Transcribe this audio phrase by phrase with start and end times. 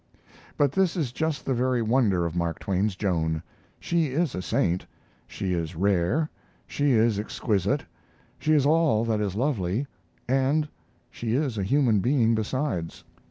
[0.57, 3.43] But this is just the very wonder of Mark Twain's Joan.
[3.79, 4.87] She is a saint;
[5.27, 6.27] she is rare,
[6.65, 7.85] she is exquisite,
[8.39, 9.85] she is all that is lovely,
[10.27, 10.67] and
[11.11, 13.03] she is a human being besides.